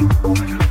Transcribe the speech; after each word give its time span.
you. 0.00 0.67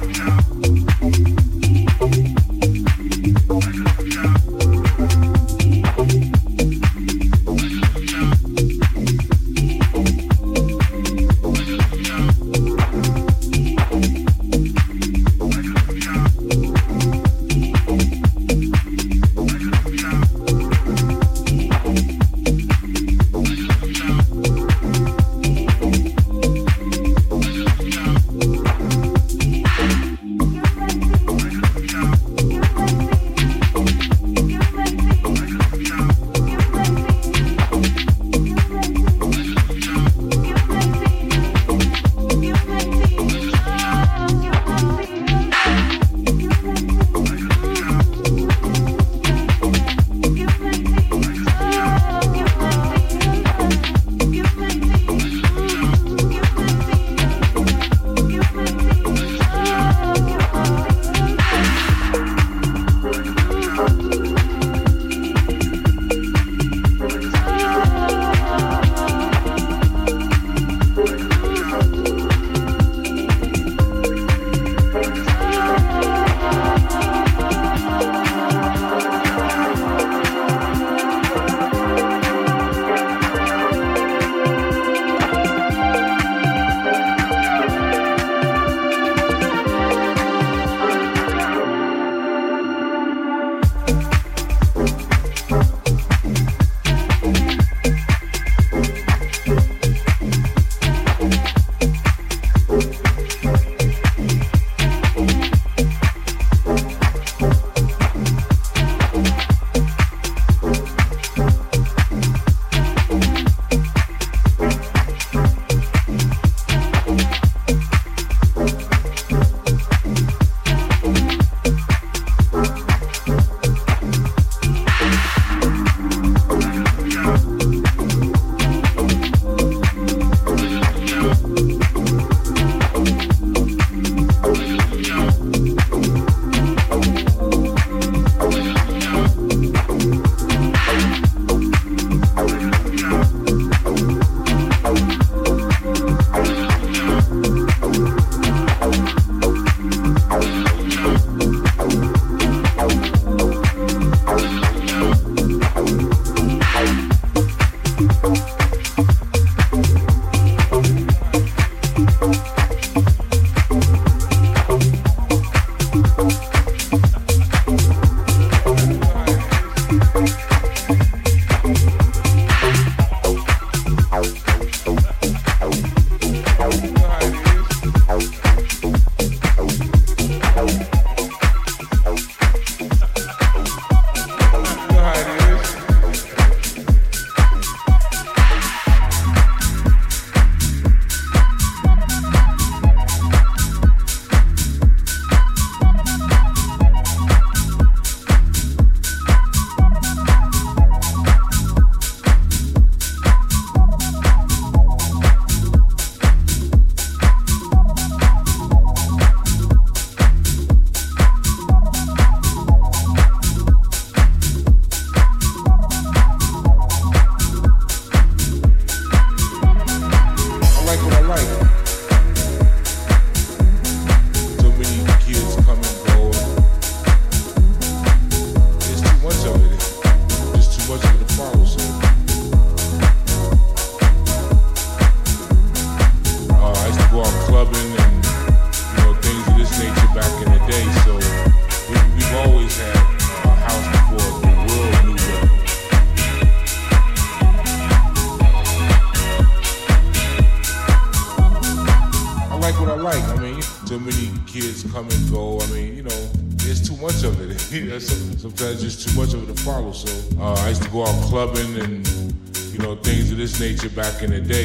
Back 264.17 264.23
in 264.23 264.31
the 264.31 264.41
day. 264.41 264.56